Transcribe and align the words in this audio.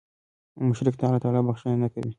مشرک 0.67 0.95
ته 0.99 1.03
الله 1.07 1.21
تعالی 1.23 1.41
بخښنه 1.47 1.75
نه 1.83 1.87
کوي 1.93 2.09